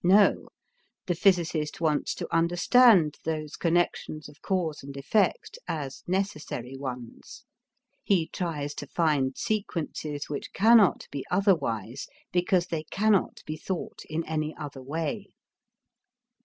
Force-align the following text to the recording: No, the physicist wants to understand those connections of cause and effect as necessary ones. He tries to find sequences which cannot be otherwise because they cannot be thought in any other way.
No, 0.03 0.47
the 1.05 1.13
physicist 1.13 1.79
wants 1.79 2.15
to 2.15 2.27
understand 2.35 3.19
those 3.23 3.55
connections 3.55 4.27
of 4.27 4.41
cause 4.41 4.81
and 4.81 4.97
effect 4.97 5.59
as 5.67 6.01
necessary 6.07 6.75
ones. 6.75 7.45
He 8.03 8.27
tries 8.27 8.73
to 8.77 8.87
find 8.87 9.37
sequences 9.37 10.27
which 10.27 10.53
cannot 10.53 11.05
be 11.11 11.23
otherwise 11.29 12.07
because 12.31 12.65
they 12.65 12.85
cannot 12.85 13.43
be 13.45 13.57
thought 13.57 13.99
in 14.09 14.25
any 14.25 14.55
other 14.57 14.81
way. 14.81 15.27